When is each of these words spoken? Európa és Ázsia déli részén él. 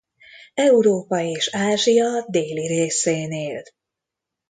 Európa 0.55 1.21
és 1.21 1.49
Ázsia 1.53 2.25
déli 2.29 2.67
részén 2.67 3.31
él. 3.31 3.63